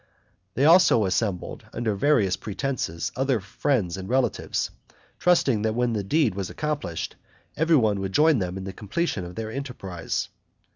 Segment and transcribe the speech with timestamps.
[0.55, 4.71] They also assembled, under various pretenses, other friends and relatives,
[5.19, 7.15] trusting that when the deed was accomplished,
[7.55, 10.29] everyone would join them in the completion of their enterprise.